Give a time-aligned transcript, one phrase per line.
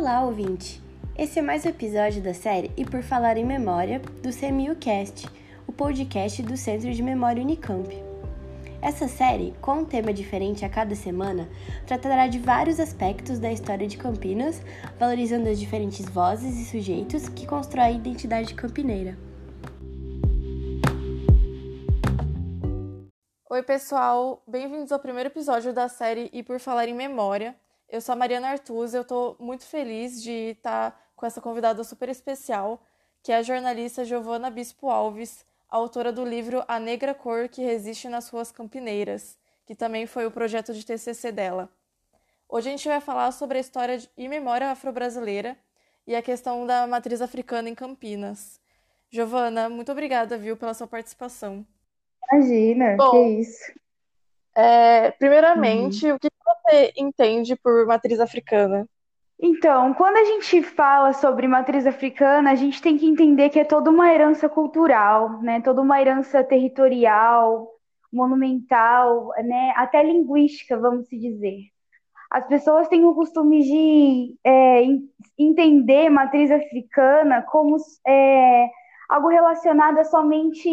[0.00, 0.82] Olá, ouvinte!
[1.14, 5.28] Esse é mais um episódio da série E Por Falar em Memória, do CMUcast,
[5.66, 7.86] o podcast do Centro de Memória Unicamp.
[8.80, 11.46] Essa série, com um tema diferente a cada semana,
[11.86, 14.62] tratará de vários aspectos da história de Campinas,
[14.98, 19.18] valorizando as diferentes vozes e sujeitos que constroem a identidade campineira.
[23.50, 24.42] Oi, pessoal!
[24.48, 27.54] Bem-vindos ao primeiro episódio da série E Por Falar em Memória.
[27.90, 31.82] Eu sou a Mariana Artuz e eu estou muito feliz de estar com essa convidada
[31.82, 32.80] super especial,
[33.20, 38.08] que é a jornalista Giovana Bispo Alves, autora do livro A Negra Cor que Resiste
[38.08, 39.36] nas Ruas Campineiras,
[39.66, 41.68] que também foi o projeto de TCC dela.
[42.48, 45.58] Hoje a gente vai falar sobre a história e memória afro-brasileira
[46.06, 48.60] e a questão da matriz africana em Campinas.
[49.10, 51.66] Giovana, muito obrigada, viu, pela sua participação.
[52.32, 53.72] Imagina, Bom, que isso.
[54.56, 56.16] É, primeiramente, uhum.
[56.16, 58.86] o que você entende por matriz africana?
[59.42, 63.64] Então, quando a gente fala sobre matriz africana, a gente tem que entender que é
[63.64, 65.62] toda uma herança cultural, né?
[65.62, 67.66] Toda uma herança territorial,
[68.12, 69.72] monumental, né?
[69.76, 71.70] Até linguística, vamos se dizer.
[72.30, 74.82] As pessoas têm o costume de é,
[75.38, 77.76] entender matriz africana como
[78.06, 78.68] é,
[79.08, 80.68] algo relacionado a somente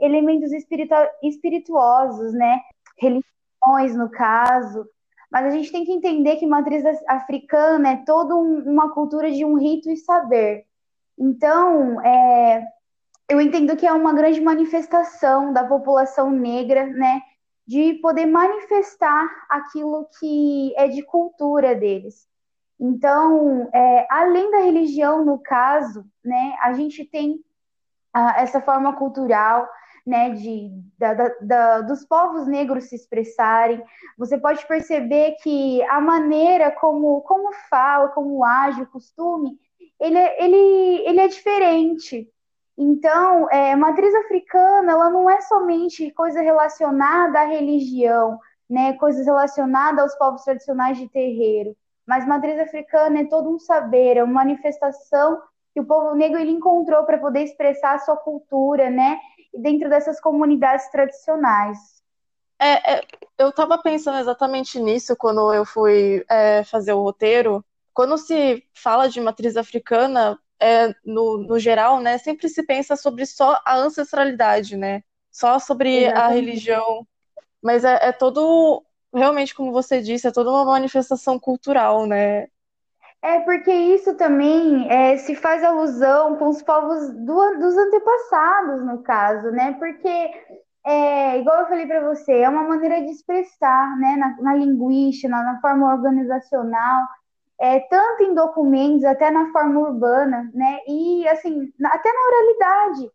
[0.00, 2.60] elementos espiritu espirituosos, né?
[2.98, 4.86] Religiões, no caso,
[5.30, 9.44] mas a gente tem que entender que matriz africana é toda um, uma cultura de
[9.44, 10.64] um rito e saber.
[11.18, 12.66] Então, é,
[13.28, 17.20] eu entendo que é uma grande manifestação da população negra, né,
[17.66, 22.28] de poder manifestar aquilo que é de cultura deles.
[22.78, 27.40] Então, é, além da religião, no caso, né, a gente tem
[28.12, 29.68] ah, essa forma cultural
[30.06, 33.82] né, de, da, da, dos povos negros se expressarem.
[34.16, 39.58] Você pode perceber que a maneira como, como fala, como age, o costume,
[39.98, 42.30] ele, ele, ele é diferente.
[42.78, 48.38] Então, é, matriz africana, ela não é somente coisa relacionada à religião,
[48.68, 51.74] né, coisas relacionadas aos povos tradicionais de terreiro,
[52.06, 55.40] mas matriz africana é todo um saber, é uma manifestação
[55.76, 59.20] que o povo negro ele encontrou para poder expressar a sua cultura, né,
[59.52, 62.02] dentro dessas comunidades tradicionais.
[62.58, 63.02] É, é,
[63.36, 67.62] eu estava pensando exatamente nisso quando eu fui é, fazer o roteiro.
[67.92, 73.26] Quando se fala de matriz africana, é, no, no geral, né, sempre se pensa sobre
[73.26, 75.02] só a ancestralidade, né?
[75.30, 76.24] Só sobre exatamente.
[76.24, 77.06] a religião.
[77.62, 78.82] Mas é, é todo,
[79.12, 82.48] realmente, como você disse, é toda uma manifestação cultural, né?
[83.22, 89.02] É porque isso também é, se faz alusão com os povos do, dos antepassados, no
[89.02, 89.72] caso, né?
[89.78, 90.30] Porque,
[90.84, 94.16] é, igual eu falei para você, é uma maneira de expressar, né?
[94.16, 97.06] Na, na linguística, na, na, forma organizacional,
[97.58, 100.78] é, tanto em documentos, até na forma urbana, né?
[100.86, 103.10] E, assim, até na oralidade.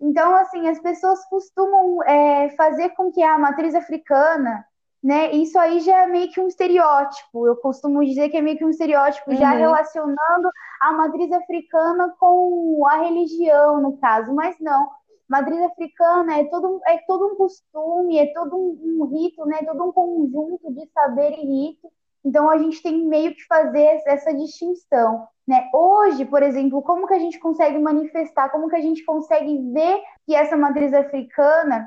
[0.00, 4.64] Então, assim, as pessoas costumam é, fazer com que a matriz africana
[5.04, 5.32] né?
[5.32, 7.46] Isso aí já é meio que um estereótipo.
[7.46, 9.36] Eu costumo dizer que é meio que um estereótipo, uhum.
[9.36, 10.48] já relacionando
[10.80, 14.88] a matriz africana com a religião, no caso, mas não.
[15.28, 19.58] Matriz africana é todo, é todo um costume, é todo um, um rito, né?
[19.66, 21.92] Todo um conjunto de saber e rito.
[22.24, 25.28] Então a gente tem meio que fazer essa distinção.
[25.46, 25.68] Né?
[25.74, 30.00] Hoje, por exemplo, como que a gente consegue manifestar, como que a gente consegue ver
[30.24, 31.86] que essa matriz africana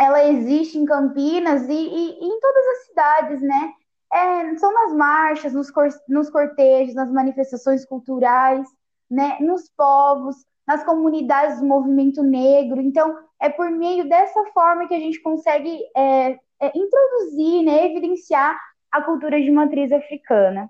[0.00, 3.72] ela existe em Campinas e, e, e em todas as cidades, né?
[4.10, 8.66] É, são nas marchas, nos, cor, nos cortejos, nas manifestações culturais,
[9.10, 9.36] né?
[9.40, 12.80] Nos povos, nas comunidades do movimento negro.
[12.80, 17.90] Então, é por meio dessa forma que a gente consegue é, é, introduzir, né?
[17.90, 18.58] Evidenciar
[18.90, 20.68] a cultura de matriz africana.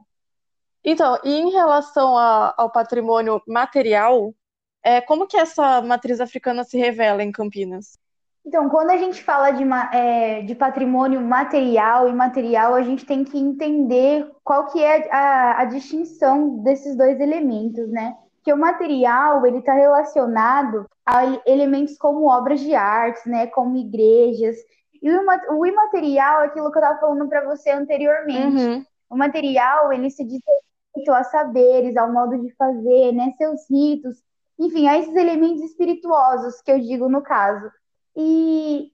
[0.83, 4.35] Então, e em relação a, ao patrimônio material,
[4.83, 8.00] é, como que essa matriz africana se revela em Campinas?
[8.45, 13.23] Então, quando a gente fala de, é, de patrimônio material e imaterial, a gente tem
[13.23, 18.17] que entender qual que é a, a distinção desses dois elementos, né?
[18.43, 23.47] Que o material, ele está relacionado a elementos como obras de arte, né?
[23.49, 24.57] Como igrejas.
[25.03, 25.23] E o,
[25.59, 28.65] o imaterial é aquilo que eu estava falando para você anteriormente.
[28.65, 28.85] Uhum.
[29.11, 33.35] O material, ele se diz respeito a saberes, ao modo de fazer, né?
[33.37, 34.17] Seus ritos,
[34.59, 37.71] enfim, a esses elementos espirituosos que eu digo no caso.
[38.17, 38.91] E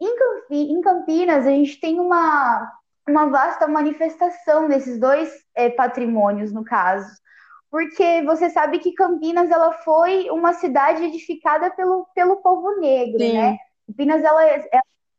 [0.50, 2.70] em Campinas, a gente tem uma,
[3.08, 7.08] uma vasta manifestação desses dois é, patrimônios, no caso.
[7.70, 13.32] Porque você sabe que Campinas ela foi uma cidade edificada pelo, pelo povo negro, Sim.
[13.32, 13.58] né?
[13.86, 14.42] Campinas ela,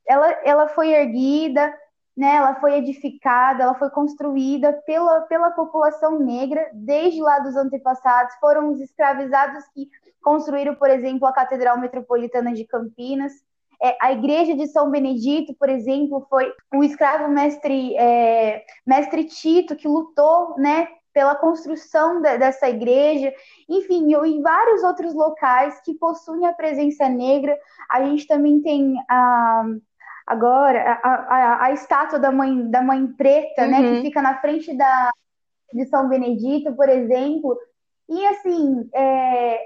[0.07, 1.73] ela, ela foi erguida
[2.17, 8.33] né, ela foi edificada, ela foi construída pela, pela população negra desde lá dos antepassados.
[8.39, 9.87] Foram os escravizados que
[10.19, 13.33] construíram, por exemplo, a Catedral Metropolitana de Campinas.
[13.81, 19.75] É, a igreja de São Benedito, por exemplo, foi o escravo mestre, é, mestre Tito
[19.75, 23.33] que lutou né, pela construção de, dessa igreja,
[23.69, 27.57] enfim, em vários outros locais que possuem a presença negra.
[27.89, 29.63] A gente também tem a,
[30.25, 33.71] agora a, a, a, estátua da mãe, da mãe preta, uhum.
[33.71, 34.01] né, que uhum.
[34.01, 35.11] fica na frente da,
[35.73, 37.57] de São Benedito, por exemplo.
[38.09, 39.59] E assim, é,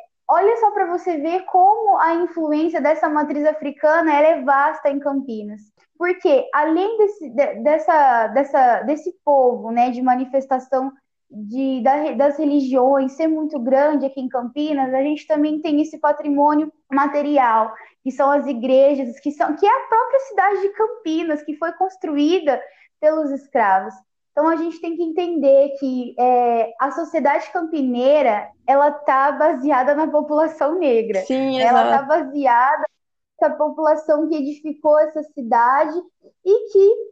[0.91, 5.61] você ver como a influência dessa matriz africana é vasta em Campinas.
[5.97, 7.29] Porque além desse,
[7.63, 10.91] dessa, dessa, desse povo né, de manifestação
[11.29, 11.81] de,
[12.17, 17.73] das religiões ser muito grande aqui em Campinas, a gente também tem esse patrimônio material,
[18.03, 21.71] que são as igrejas, que, são, que é a própria cidade de Campinas, que foi
[21.73, 22.61] construída
[22.99, 23.93] pelos escravos.
[24.31, 30.07] Então a gente tem que entender que é, a sociedade campineira ela está baseada na
[30.07, 31.21] população negra.
[31.21, 32.85] Sim, ela está baseada
[33.41, 35.99] na população que edificou essa cidade
[36.45, 37.11] e que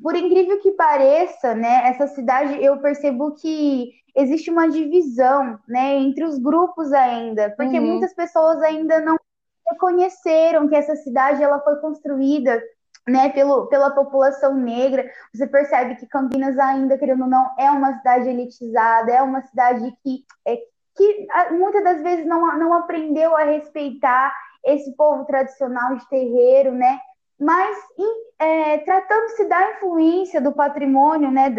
[0.00, 6.24] por incrível que pareça, né, essa cidade eu percebo que existe uma divisão, né, entre
[6.24, 7.86] os grupos ainda, porque uhum.
[7.86, 9.16] muitas pessoas ainda não
[9.70, 12.60] reconheceram que essa cidade ela foi construída
[13.08, 15.10] né, pelo, pela população negra.
[15.34, 19.92] Você percebe que Campinas ainda, querendo ou não, é uma cidade elitizada, é uma cidade
[20.02, 20.56] que, é,
[20.96, 24.32] que muitas das vezes não, não aprendeu a respeitar
[24.64, 26.98] esse povo tradicional de terreiro, né?
[27.42, 27.76] mas
[28.38, 31.50] é, tratando-se da influência do patrimônio, né,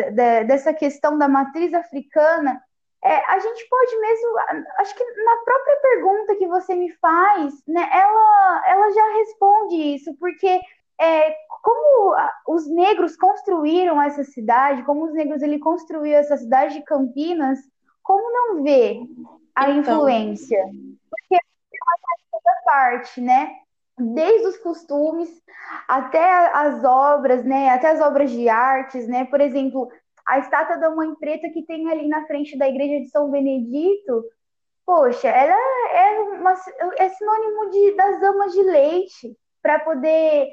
[0.46, 2.62] dessa questão da matriz africana,
[3.04, 4.38] é, a gente pode mesmo,
[4.80, 10.16] acho que na própria pergunta que você me faz, né, ela, ela já responde isso,
[10.18, 10.62] porque
[11.00, 12.16] é, como
[12.48, 17.60] os negros construíram essa cidade, como os negros ele construiu essa cidade de Campinas,
[18.02, 19.02] como não ver
[19.56, 19.96] a então...
[19.96, 20.64] influência?
[21.10, 21.40] Porque é
[22.34, 23.64] uma parte, né?
[23.98, 25.30] desde os costumes
[25.88, 29.90] até as obras, né, até as obras de artes, né, por exemplo,
[30.26, 34.24] a estátua da Mãe Preta que tem ali na frente da igreja de São Benedito,
[34.86, 35.54] poxa, ela
[35.94, 36.54] é, uma,
[36.98, 40.50] é sinônimo de, das amas de leite, para poder,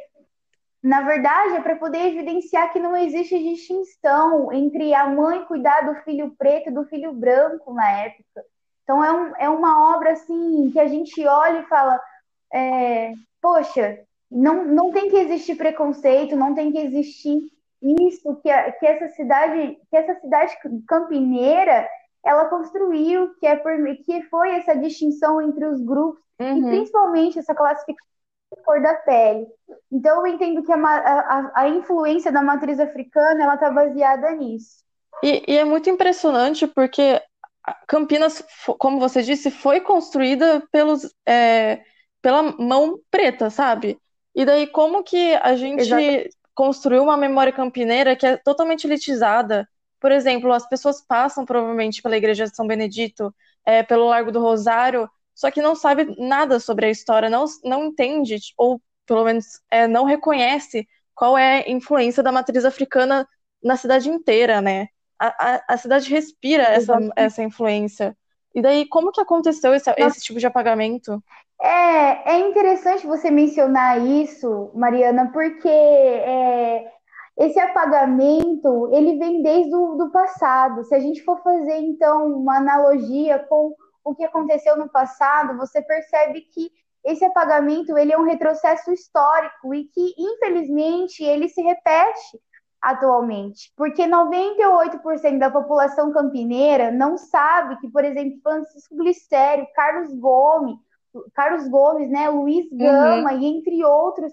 [0.83, 5.95] na verdade, é para poder evidenciar que não existe distinção entre a mãe cuidar do
[6.03, 8.45] filho preto e do filho branco na época.
[8.83, 12.01] Então é, um, é uma obra assim que a gente olha e fala,
[12.53, 13.13] é,
[13.43, 14.01] poxa,
[14.31, 17.41] não, não tem que existir preconceito, não tem que existir
[17.83, 20.57] isso que, a, que essa cidade, que essa cidade
[20.89, 21.89] campineira
[22.25, 23.73] ela construiu, que é por,
[24.05, 26.59] que foi essa distinção entre os grupos uhum.
[26.59, 28.11] e principalmente essa classificação
[28.65, 29.47] cor da pele.
[29.91, 34.85] Então eu entendo que a, a, a influência da matriz africana ela está baseada nisso.
[35.23, 37.21] E, e, é muito impressionante porque
[37.87, 38.43] Campinas,
[38.79, 41.83] como você disse, foi construída pelos é,
[42.23, 43.99] pela mão preta, sabe?
[44.35, 46.31] E daí, como que a gente Exatamente.
[46.55, 49.69] construiu uma memória campineira que é totalmente elitizada?
[49.99, 54.41] Por exemplo, as pessoas passam provavelmente pela Igreja de São Benedito, é, pelo Largo do
[54.41, 55.09] Rosário,
[55.41, 59.89] só que não sabe nada sobre a história, não, não entende, ou pelo menos é,
[59.89, 63.27] não reconhece qual é a influência da matriz africana
[63.65, 64.89] na cidade inteira, né?
[65.19, 68.15] A, a, a cidade respira essa, essa influência.
[68.55, 71.25] E daí, como que aconteceu esse, esse tipo de apagamento?
[71.59, 76.85] É, é interessante você mencionar isso, Mariana, porque é,
[77.39, 80.85] esse apagamento ele vem desde o do passado.
[80.85, 85.83] Se a gente for fazer então uma analogia com o que aconteceu no passado, você
[85.83, 86.71] percebe que
[87.05, 92.41] esse apagamento ele é um retrocesso histórico e que infelizmente ele se repete
[92.81, 100.79] atualmente, porque 98% da população campineira não sabe que, por exemplo, Francisco Glicério, Carlos Gomes,
[101.35, 102.79] Carlos Gomes, né, Luiz uhum.
[102.79, 103.39] Gama uhum.
[103.39, 104.33] e entre outros,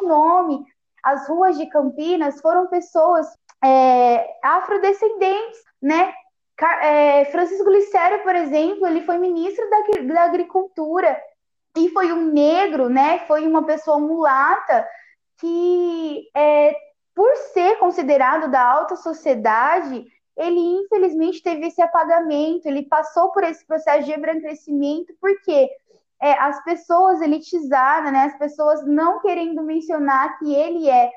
[0.00, 0.64] o nome,
[1.02, 3.26] as ruas de Campinas foram pessoas
[3.64, 6.12] é, afrodescendentes, né?
[6.60, 11.20] É, Francisco Glicério, por exemplo, ele foi ministro da, da Agricultura
[11.76, 13.20] e foi um negro, né?
[13.20, 14.86] Foi uma pessoa mulata
[15.38, 16.74] que, é,
[17.14, 20.04] por ser considerado da alta sociedade,
[20.36, 25.68] ele infelizmente teve esse apagamento, ele passou por esse processo de embranquecimento, porque
[26.20, 31.10] é, as pessoas elitizadas, né, as pessoas não querendo mencionar que ele é,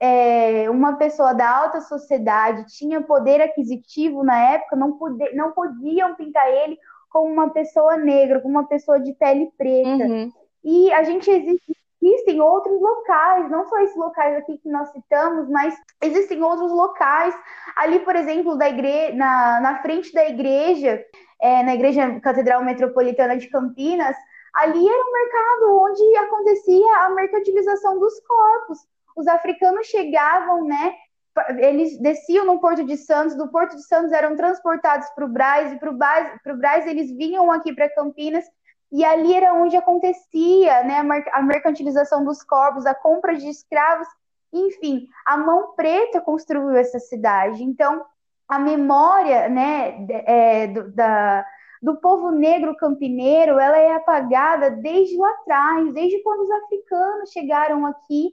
[0.00, 6.14] é, uma pessoa da alta sociedade, tinha poder aquisitivo na época, não, poder, não podiam
[6.14, 6.78] pintar ele
[7.10, 10.04] como uma pessoa negra, como uma pessoa de pele preta.
[10.04, 10.32] Uhum.
[10.64, 15.48] E a gente existe existem outros locais, não só esses locais aqui que nós citamos,
[15.48, 17.34] mas existem outros locais.
[17.76, 19.12] Ali, por exemplo, da igre...
[19.12, 21.04] na, na frente da igreja,
[21.40, 24.16] é, na Igreja Catedral Metropolitana de Campinas,
[24.54, 28.78] ali era um mercado onde acontecia a mercantilização dos corpos.
[29.18, 30.94] Os africanos chegavam, né?
[31.58, 35.72] Eles desciam no Porto de Santos, do Porto de Santos eram transportados para o Braz,
[35.72, 38.44] e para o Braz eles vinham aqui para Campinas
[38.92, 41.00] e ali era onde acontecia né,
[41.32, 44.06] a mercantilização dos corpos, a compra de escravos,
[44.52, 47.62] enfim, a mão preta construiu essa cidade.
[47.64, 48.04] Então,
[48.48, 51.44] a memória né, é, do, da,
[51.82, 57.84] do povo negro campineiro ela é apagada desde lá atrás, desde quando os africanos chegaram
[57.84, 58.32] aqui,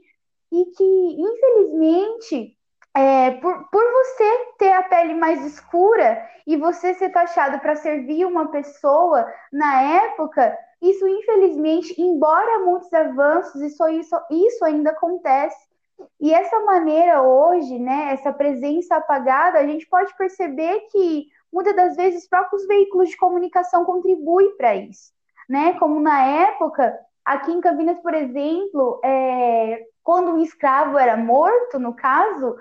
[0.56, 2.58] e que, infelizmente,
[2.96, 8.26] é, por, por você ter a pele mais escura e você ser taxado para servir
[8.26, 15.58] uma pessoa na época, isso infelizmente, embora muitos avanços, isso, isso, isso ainda acontece.
[16.22, 21.98] E essa maneira hoje, né, essa presença apagada, a gente pode perceber que muitas das
[21.98, 25.12] vezes os próprios veículos de comunicação contribuem para isso,
[25.50, 25.74] né?
[25.80, 31.96] Como na época, aqui em Campinas, por exemplo, é, quando um escravo era morto, no
[31.96, 32.56] caso,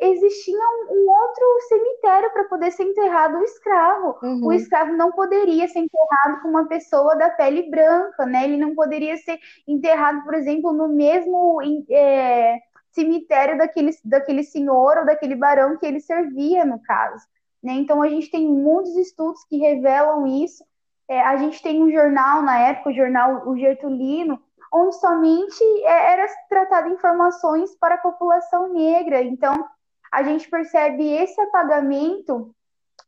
[0.00, 4.16] existia um, um outro cemitério para poder ser enterrado o escravo.
[4.22, 4.46] Uhum.
[4.46, 8.44] O escravo não poderia ser enterrado com uma pessoa da pele branca, né?
[8.44, 12.60] Ele não poderia ser enterrado, por exemplo, no mesmo é,
[12.92, 17.26] cemitério daquele, daquele senhor ou daquele barão que ele servia, no caso.
[17.60, 17.72] Né?
[17.72, 20.64] Então, a gente tem muitos estudos que revelam isso.
[21.08, 24.40] É, a gente tem um jornal, na época, o jornal O Getulino,
[24.72, 29.22] onde somente é, era tratada informações para a população negra.
[29.22, 29.68] Então,
[30.12, 32.54] a gente percebe esse apagamento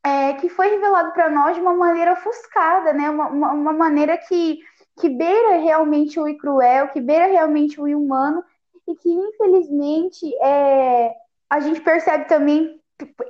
[0.04, 3.10] é, que foi revelado para nós de uma maneira ofuscada, né?
[3.10, 4.58] uma, uma, uma, maneira que,
[4.98, 8.42] que beira realmente o cruel, que beira realmente o humano,
[8.88, 11.14] e que, infelizmente, é,
[11.48, 12.80] a gente percebe também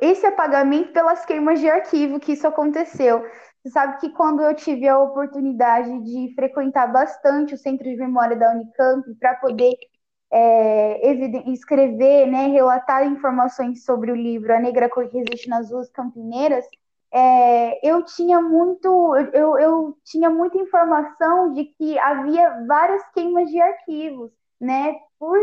[0.00, 3.24] esse apagamento pelas queimas de arquivo que isso aconteceu.
[3.62, 8.36] Você sabe que quando eu tive a oportunidade de frequentar bastante o Centro de Memória
[8.36, 9.74] da Unicamp para poder
[10.32, 15.90] é, escrever, né, relatar informações sobre o livro A Negra Cor que Resiste nas Ruas
[15.90, 16.64] Campineiras,
[17.12, 23.60] é, eu tinha muito, eu, eu tinha muita informação de que havia várias queimas de
[23.60, 24.94] arquivos, né?
[25.18, 25.38] Por,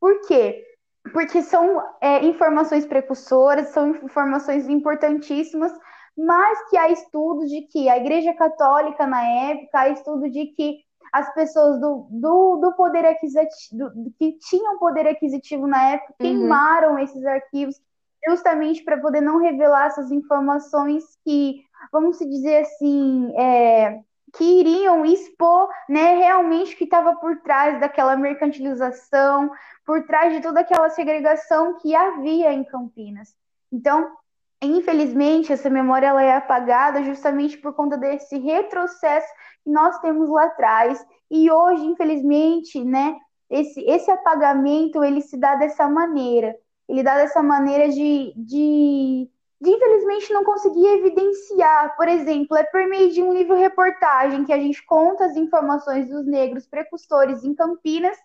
[0.00, 0.64] por quê?
[1.12, 5.72] Porque são é, informações precursoras, são informações importantíssimas
[6.16, 10.80] mas que há estudos de que a Igreja Católica, na época, há estudos de que
[11.12, 16.16] as pessoas do, do, do poder aquisitivo, do, que tinham poder aquisitivo na época, uhum.
[16.18, 17.80] queimaram esses arquivos
[18.26, 24.00] justamente para poder não revelar essas informações que, vamos dizer assim, é,
[24.34, 29.50] que iriam expor né, realmente o que estava por trás daquela mercantilização,
[29.84, 33.34] por trás de toda aquela segregação que havia em Campinas.
[33.70, 34.10] Então,
[34.62, 39.26] Infelizmente, essa memória ela é apagada justamente por conta desse retrocesso
[39.64, 41.04] que nós temos lá atrás.
[41.28, 43.16] E hoje, infelizmente, né,
[43.50, 46.56] esse, esse apagamento ele se dá dessa maneira.
[46.88, 49.28] Ele dá dessa maneira de, de,
[49.60, 51.96] de, infelizmente, não conseguir evidenciar.
[51.96, 56.24] Por exemplo, é por meio de um livro-reportagem que a gente conta as informações dos
[56.26, 58.16] negros precursores em Campinas,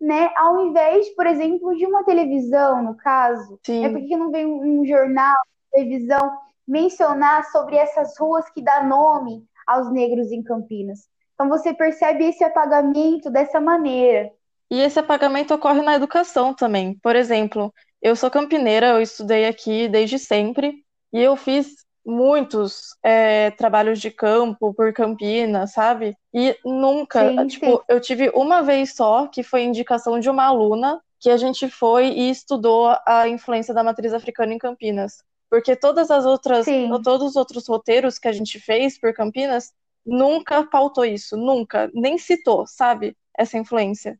[0.00, 3.58] né, ao invés, por exemplo, de uma televisão, no caso.
[3.64, 3.84] Sim.
[3.84, 5.36] É porque não vem um jornal,
[5.72, 11.08] televisão mencionar sobre essas ruas que dá nome aos negros em Campinas.
[11.34, 14.30] Então você percebe esse apagamento dessa maneira.
[14.70, 16.98] E esse apagamento ocorre na educação também.
[17.02, 23.50] Por exemplo, eu sou campineira, eu estudei aqui desde sempre e eu fiz muitos é,
[23.52, 26.16] trabalhos de campo por Campinas, sabe?
[26.34, 27.78] E nunca, sim, tipo, sim.
[27.88, 32.08] eu tive uma vez só que foi indicação de uma aluna que a gente foi
[32.08, 35.22] e estudou a influência da matriz africana em Campinas.
[35.52, 36.88] Porque todas as outras, Sim.
[37.04, 39.70] todos os outros roteiros que a gente fez por Campinas
[40.02, 44.18] nunca pautou isso, nunca, nem citou, sabe, essa influência.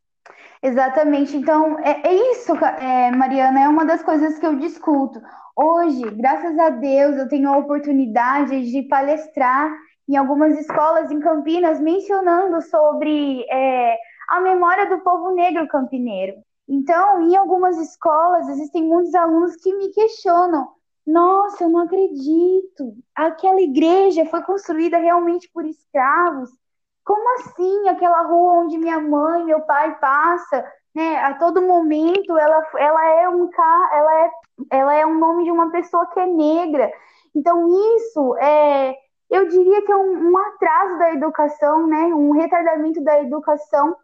[0.62, 1.35] Exatamente.
[1.35, 5.23] Então, é, é isso, é, Mariana, é uma das coisas que eu discuto.
[5.57, 9.75] Hoje, graças a Deus, eu tenho a oportunidade de palestrar
[10.07, 13.97] em algumas escolas em Campinas, mencionando sobre é,
[14.29, 16.35] a memória do povo negro campineiro.
[16.69, 20.69] Então, em algumas escolas, existem muitos alunos que me questionam
[21.06, 22.94] nossa, eu não acredito.
[23.14, 26.50] Aquela igreja foi construída realmente por escravos.
[27.04, 27.88] Como assim?
[27.88, 31.16] Aquela rua onde minha mãe, meu pai passa, né?
[31.25, 33.50] A todo momento ela, ela é um
[33.92, 34.30] ela é,
[34.71, 36.92] ela é um nome de uma pessoa que é negra.
[37.35, 37.66] Então
[37.97, 38.94] isso é,
[39.30, 42.04] eu diria que é um, um atraso da educação, né?
[42.14, 43.97] Um retardamento da educação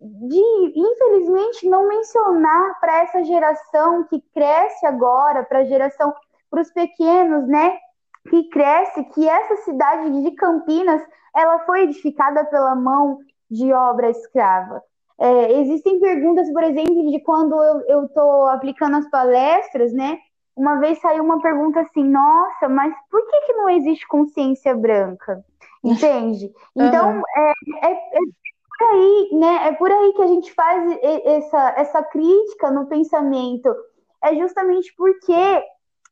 [0.00, 6.14] de, infelizmente, não mencionar para essa geração que cresce agora, para a geração,
[6.54, 7.76] para os pequenos, né,
[8.30, 11.02] que cresce, que essa cidade de Campinas,
[11.34, 13.18] ela foi edificada pela mão
[13.50, 14.80] de obra escrava.
[15.18, 20.18] É, existem perguntas, por exemplo, de quando eu estou aplicando as palestras, né?
[20.56, 25.44] Uma vez saiu uma pergunta assim, nossa, mas por que, que não existe consciência branca?
[25.84, 26.52] Entende?
[26.74, 27.22] Então, uhum.
[27.36, 27.52] é,
[27.88, 28.18] é, é,
[28.78, 29.68] por aí, né?
[29.68, 33.74] É por aí que a gente faz essa, essa crítica no pensamento.
[34.22, 35.62] É justamente porque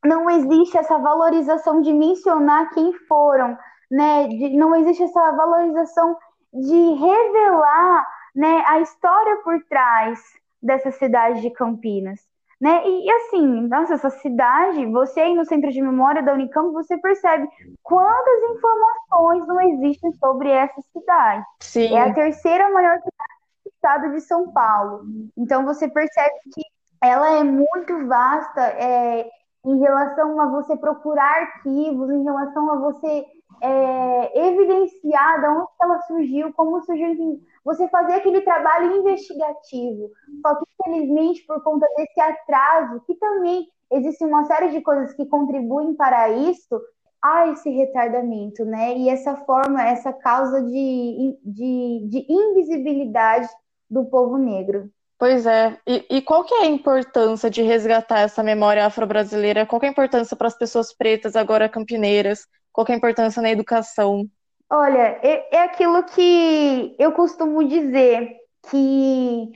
[0.05, 3.57] não existe essa valorização de mencionar quem foram,
[3.91, 4.27] né?
[4.29, 6.17] De, não existe essa valorização
[6.53, 10.21] de revelar né, a história por trás
[10.63, 12.21] dessa cidade de Campinas.
[12.61, 12.87] Né?
[12.87, 16.97] E, e, assim, nossa, essa cidade, você aí no Centro de Memória da Unicamp, você
[16.97, 17.49] percebe
[17.83, 21.45] quantas informações não existem sobre essa cidade.
[21.61, 21.97] Sim.
[21.97, 25.03] É a terceira maior cidade do estado de São Paulo.
[25.37, 26.63] Então você percebe que
[27.03, 29.29] ela é muito vasta é,
[29.65, 33.25] em relação a você procurar arquivos, em relação a você
[33.61, 40.11] é, evidenciar de onde ela surgiu, como surgiu, você fazer aquele trabalho investigativo.
[40.45, 45.27] Só que, infelizmente, por conta desse atraso, que também existe uma série de coisas que
[45.27, 46.81] contribuem para isso,
[47.23, 48.97] há esse retardamento, né?
[48.97, 53.49] E essa forma, essa causa de, de, de invisibilidade
[53.89, 54.91] do povo negro.
[55.23, 55.79] Pois é.
[55.87, 59.65] E, e, qual que é a importância de resgatar essa memória afro-brasileira?
[59.65, 62.45] Qual que é a importância para as pessoas pretas, agora campineiras?
[62.73, 64.29] Qual que é a importância na educação?
[64.69, 68.33] Olha, é, é aquilo que eu costumo dizer,
[68.69, 69.53] que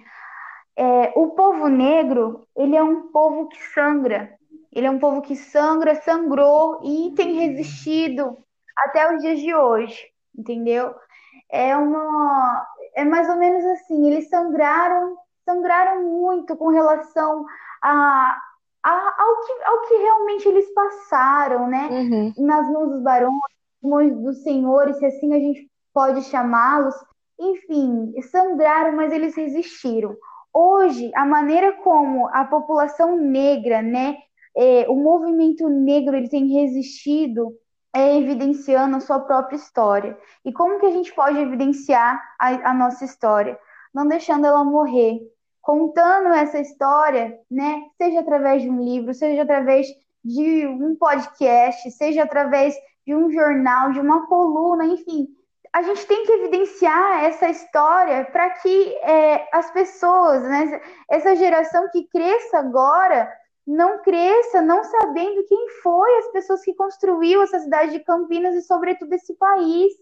[0.76, 4.32] é, o povo negro, ele é um povo que sangra.
[4.72, 8.38] Ele é um povo que sangra, sangrou e tem resistido
[8.78, 10.00] até os dias de hoje,
[10.38, 10.94] entendeu?
[11.50, 12.64] É uma...
[12.94, 17.46] É mais ou menos assim, eles sangraram sangraram muito com relação
[17.82, 18.36] a,
[18.82, 21.88] a, ao, que, ao que realmente eles passaram, né?
[21.90, 22.34] Uhum.
[22.36, 23.32] Nas mãos dos barões,
[23.82, 26.94] mãos dos senhores, se assim a gente pode chamá-los.
[27.38, 30.16] Enfim, sangraram, mas eles resistiram.
[30.52, 34.16] Hoje, a maneira como a população negra, né,
[34.56, 37.54] é, o movimento negro, ele tem resistido
[37.96, 40.18] é evidenciando a sua própria história.
[40.44, 43.58] E como que a gente pode evidenciar a, a nossa história?
[43.94, 45.18] Não deixando ela morrer,
[45.66, 47.82] contando essa história, né?
[47.98, 49.88] Seja através de um livro, seja através
[50.24, 52.72] de um podcast, seja através
[53.04, 55.26] de um jornal, de uma coluna, enfim.
[55.72, 61.90] A gente tem que evidenciar essa história para que é, as pessoas, né, essa geração
[61.90, 63.28] que cresça agora,
[63.66, 68.62] não cresça não sabendo quem foi as pessoas que construiu essa cidade de Campinas e,
[68.62, 69.92] sobretudo, esse país.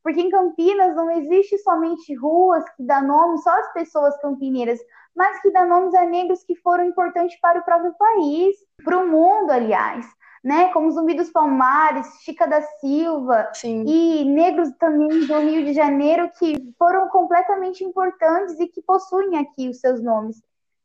[0.00, 4.78] Porque em Campinas não existe somente ruas que dá nome só às pessoas campineiras,
[5.18, 8.54] mas que dá nomes a negros que foram importantes para o próprio país,
[8.84, 10.06] para o mundo, aliás.
[10.44, 13.82] Né, como Zumbi dos Palmares, Chica da Silva Sim.
[13.84, 19.68] e negros também do Rio de Janeiro que foram completamente importantes e que possuem aqui
[19.68, 20.40] os seus nomes.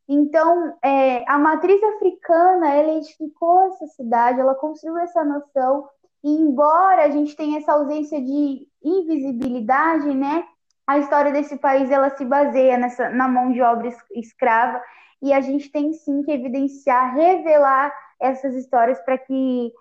[0.10, 5.88] Então, é, a matriz africana, ela edificou essa cidade, ela construiu essa nação,
[6.24, 10.44] e embora a gente tenha essa ausência de invisibilidade, né,
[10.86, 14.82] a história desse país ela se baseia nessa, na mão de obra escrava
[15.22, 19.72] e a gente tem sim que evidenciar, revelar essas histórias para que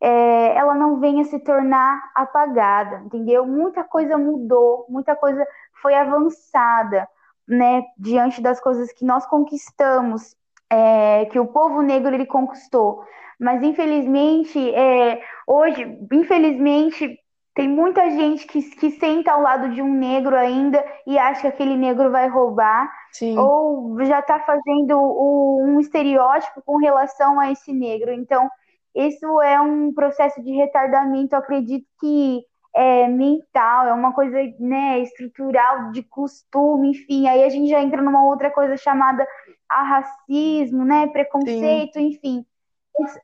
[0.00, 3.46] é, ela não venha se tornar apagada, entendeu?
[3.46, 5.46] Muita coisa mudou, muita coisa
[5.80, 7.08] foi avançada,
[7.48, 10.36] né, diante das coisas que nós conquistamos,
[10.70, 13.04] é, que o povo negro ele conquistou.
[13.38, 17.18] Mas infelizmente, é, hoje, infelizmente,
[17.60, 21.46] tem muita gente que, que senta ao lado de um negro ainda e acha que
[21.48, 22.90] aquele negro vai roubar.
[23.12, 23.36] Sim.
[23.36, 28.12] Ou já está fazendo o, um estereótipo com relação a esse negro.
[28.12, 28.48] Então,
[28.94, 32.40] isso é um processo de retardamento, acredito que
[32.74, 37.28] é mental, é uma coisa né, estrutural de costume, enfim.
[37.28, 39.26] Aí a gente já entra numa outra coisa chamada
[39.68, 42.06] a racismo, né, preconceito, Sim.
[42.06, 42.46] enfim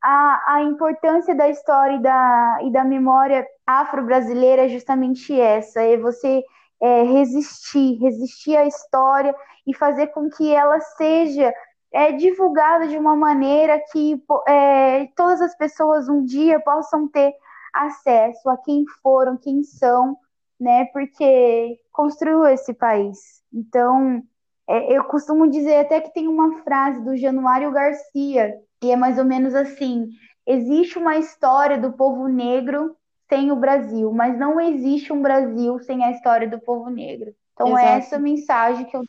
[0.03, 5.97] a, a importância da história e da, e da memória afro-brasileira é justamente essa: é
[5.97, 6.45] você
[6.81, 9.35] é, resistir, resistir à história
[9.67, 11.53] e fazer com que ela seja
[11.93, 17.35] é, divulgada de uma maneira que é, todas as pessoas um dia possam ter
[17.73, 20.17] acesso a quem foram, quem são,
[20.59, 20.87] né?
[20.87, 23.43] Porque construiu esse país.
[23.53, 24.23] Então,
[24.69, 28.55] é, eu costumo dizer até que tem uma frase do Januário Garcia
[28.87, 30.09] e é mais ou menos assim:
[30.47, 32.97] existe uma história do povo negro
[33.29, 37.35] sem o Brasil, mas não existe um Brasil sem a história do povo negro.
[37.55, 37.87] Então, Exato.
[37.87, 39.05] é essa mensagem que eu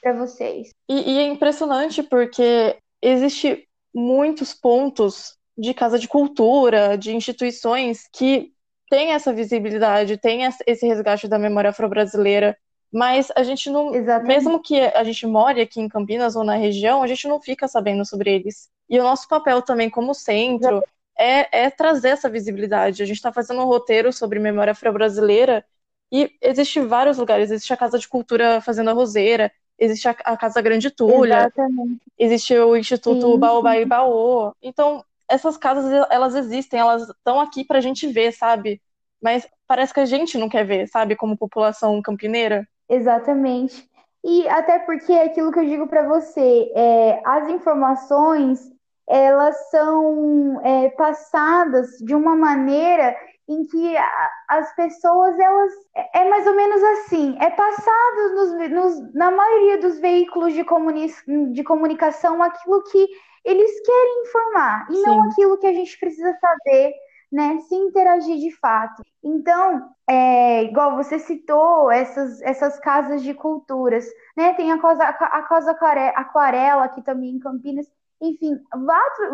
[0.00, 0.70] para vocês.
[0.88, 8.52] E, e é impressionante porque existe muitos pontos de casa de cultura, de instituições que
[8.90, 12.56] têm essa visibilidade, têm esse resgate da memória afro-brasileira,
[12.92, 14.28] mas a gente não, Exatamente.
[14.28, 17.66] mesmo que a gente more aqui em Campinas ou na região, a gente não fica
[17.66, 18.68] sabendo sobre eles.
[18.88, 20.82] E o nosso papel também como centro
[21.18, 23.02] é, é trazer essa visibilidade.
[23.02, 25.64] A gente está fazendo um roteiro sobre memória afro-brasileira
[26.12, 27.50] e existe vários lugares.
[27.50, 32.00] Existe a Casa de Cultura Fazenda Roseira, existe a, a Casa Grande Tulha, Exatamente.
[32.18, 33.38] existe o Instituto Sim.
[33.38, 34.52] Baobá e Baô.
[34.62, 38.80] Então, essas casas, elas existem, elas estão aqui para a gente ver, sabe?
[39.20, 41.16] Mas parece que a gente não quer ver, sabe?
[41.16, 42.66] Como população campineira.
[42.88, 43.88] Exatamente.
[44.24, 48.75] E até porque é aquilo que eu digo para você, é, as informações
[49.08, 53.16] elas são é, passadas de uma maneira
[53.48, 55.72] em que a, as pessoas elas
[56.14, 61.12] é, mais ou menos assim é passado nos, nos, na maioria dos veículos de, comuni
[61.52, 63.08] de comunicação aquilo que
[63.44, 65.02] eles querem informar e Sim.
[65.02, 66.92] não aquilo que a gente precisa saber
[67.30, 69.02] né, se interagir de fato.
[69.22, 74.54] Então, é, igual você citou essas, essas casas de culturas, né?
[74.54, 75.72] Tem a Casa, a casa
[76.14, 77.86] Aquarela aqui também em Campinas,
[78.20, 78.58] enfim,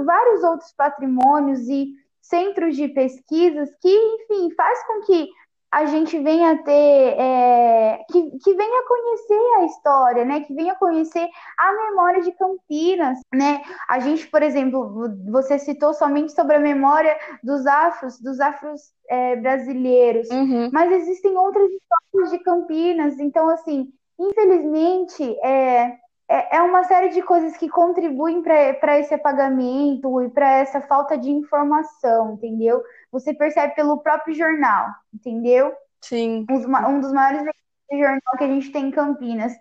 [0.05, 5.29] vários outros patrimônios e centros de pesquisas que, enfim, faz com que
[5.73, 6.71] a gente venha ter,
[7.19, 10.41] é, que, que venha conhecer a história, né?
[10.41, 13.63] Que venha conhecer a memória de Campinas, né?
[13.89, 19.37] A gente, por exemplo, você citou somente sobre a memória dos afros, dos afros é,
[19.37, 20.69] brasileiros, uhum.
[20.71, 25.97] mas existem outras histórias de Campinas, então, assim, infelizmente, é,
[26.33, 31.19] é, é uma série de coisas que contribuem para esse apagamento e para essa falta
[31.19, 32.83] de informação, entendeu?
[33.11, 35.75] Você percebe pelo próprio jornal, entendeu?
[36.01, 36.47] Sim.
[36.51, 37.45] Um, um dos maiores
[37.93, 39.53] jornal que a gente tem em Campinas.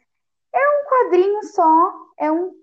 [0.53, 2.53] É um quadrinho só, é um,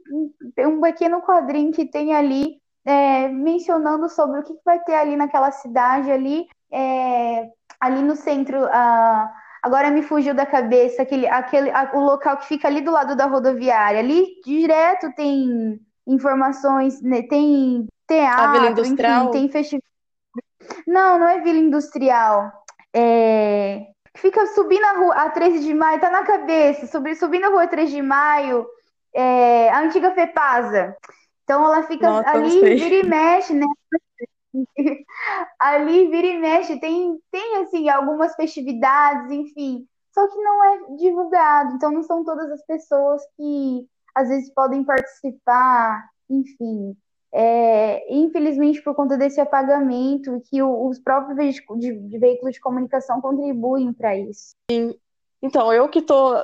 [0.61, 5.51] um pequeno quadrinho que tem ali é, mencionando sobre o que vai ter ali naquela
[5.51, 8.65] cidade ali, é, ali no centro.
[8.65, 9.29] Uh,
[9.63, 13.17] Agora me fugiu da cabeça aquele, aquele, a, o local que fica ali do lado
[13.17, 14.01] da rodoviária.
[14.01, 19.23] Ali direto tem informações, né, tem teatro, a Vila Industrial.
[19.23, 19.83] Enfim, tem festival.
[20.87, 22.53] Não, não é Vila Industrial.
[22.95, 23.87] É...
[24.17, 27.67] Fica subindo a rua, a 13 de maio, tá na cabeça, subir, subindo a rua
[27.69, 28.67] 3 de maio,
[29.15, 29.69] é...
[29.71, 30.97] a antiga FEPASA.
[31.45, 33.67] Então ela fica Nossa, ali, vira e mexe, né?
[35.75, 41.75] Ali vira e mexe, tem, tem assim algumas festividades, enfim, só que não é divulgado,
[41.75, 46.97] então não são todas as pessoas que às vezes podem participar, enfim.
[47.33, 52.61] É, infelizmente, por conta desse apagamento, que o, os próprios veículos de, de, veículos de
[52.61, 54.55] comunicação contribuem para isso.
[55.43, 56.35] Então, eu que tô,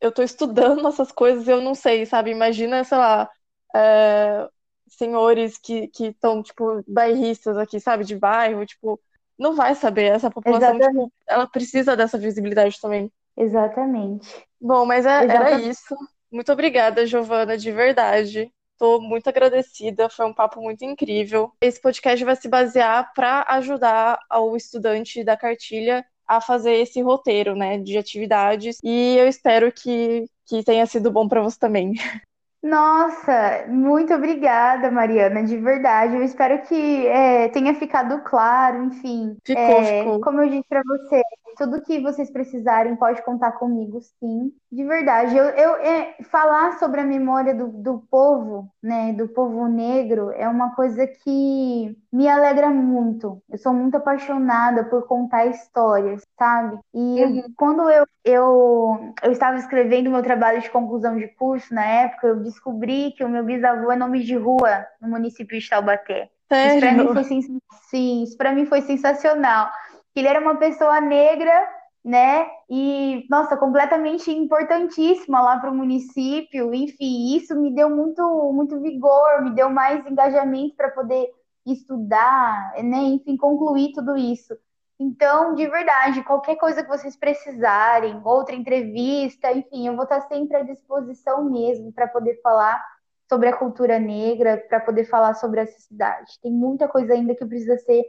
[0.00, 2.30] eu tô estudando essas coisas, eu não sei, sabe?
[2.30, 3.28] Imagina, sei lá,
[3.74, 4.48] é,
[4.88, 9.00] senhores que estão, tipo, bairristas aqui, sabe, de bairro, tipo,
[9.38, 10.12] não vai saber.
[10.12, 13.10] Essa população, tipo, ela precisa dessa visibilidade também.
[13.36, 14.28] Exatamente.
[14.60, 15.96] Bom, mas é, era isso.
[16.30, 18.52] Muito obrigada, Giovana, de verdade.
[18.72, 21.52] Estou muito agradecida, foi um papo muito incrível.
[21.60, 27.56] Esse podcast vai se basear para ajudar o estudante da cartilha a fazer esse roteiro,
[27.56, 28.78] né, de atividades.
[28.84, 31.94] E eu espero que, que tenha sido bom para você também.
[32.62, 36.16] Nossa, muito obrigada, Mariana, de verdade.
[36.16, 39.36] Eu espero que é, tenha ficado claro, enfim.
[39.44, 40.20] Ficou, é, ficou.
[40.20, 41.22] Como eu disse para você,
[41.58, 44.52] tudo que vocês precisarem pode contar comigo, sim.
[44.70, 49.66] De verdade, eu, eu é, falar sobre a memória do, do povo, né, do povo
[49.66, 53.42] negro, é uma coisa que me alegra muito.
[53.50, 56.78] Eu sou muito apaixonada por contar histórias, sabe?
[56.94, 57.52] E uhum.
[57.56, 62.36] quando eu, eu, eu estava escrevendo meu trabalho de conclusão de curso na época, eu
[62.36, 66.30] descobri que o meu bisavô é nome de rua no município de Taubaté.
[66.48, 66.78] Sério?
[66.78, 67.24] Isso para mim foi
[67.90, 69.70] sim, isso para mim foi sensacional
[70.14, 71.66] que ele era uma pessoa negra,
[72.04, 72.46] né?
[72.70, 76.74] E, nossa, completamente importantíssima lá para o município.
[76.74, 81.30] Enfim, isso me deu muito, muito vigor, me deu mais engajamento para poder
[81.66, 82.98] estudar, né?
[82.98, 84.56] Enfim, concluir tudo isso.
[85.00, 90.56] Então, de verdade, qualquer coisa que vocês precisarem, outra entrevista, enfim, eu vou estar sempre
[90.56, 92.84] à disposição mesmo para poder falar
[93.28, 96.40] sobre a cultura negra, para poder falar sobre essa cidade.
[96.42, 98.02] Tem muita coisa ainda que precisa ser